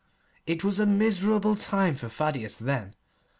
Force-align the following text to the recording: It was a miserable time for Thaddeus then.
It 0.47 0.63
was 0.63 0.79
a 0.79 0.87
miserable 0.87 1.55
time 1.55 1.95
for 1.95 2.09
Thaddeus 2.09 2.57
then. 2.57 2.95